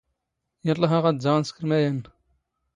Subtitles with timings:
[0.67, 2.03] ⵢⴰⵍⵍⴰⵀ ⴰⵖ ⴰⴷ ⴷⴰⵖ ⵏⵙⴽⵔ ⵎⴰⵢⴰⵏⵏ.